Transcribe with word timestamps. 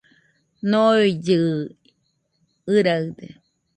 Noillɨɨ 0.69 1.57
ɨraɨde 2.73 3.25